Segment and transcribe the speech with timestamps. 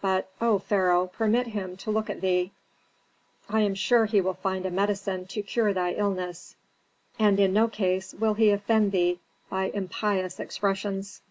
[0.00, 2.52] But, O Pharaoh, permit him to look at thee.
[3.48, 6.54] I am sure that he will find a medicine to cure thy illness,
[7.18, 9.18] and in no case will he offend thee
[9.50, 11.22] by impious expressions."